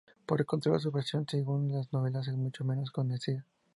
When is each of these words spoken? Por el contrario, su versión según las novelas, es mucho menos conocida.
Por 0.25 0.39
el 0.41 0.47
contrario, 0.47 0.79
su 0.79 0.91
versión 0.91 1.27
según 1.29 1.71
las 1.71 1.93
novelas, 1.93 2.27
es 2.27 2.33
mucho 2.35 2.63
menos 2.65 2.89
conocida. 2.89 3.45